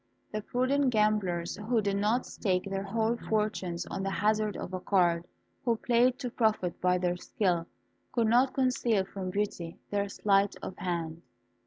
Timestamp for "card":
4.79-5.25